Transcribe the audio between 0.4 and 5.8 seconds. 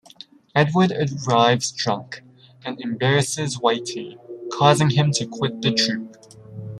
Edward arrives drunk and embarrasses Whitey, causing him to quit the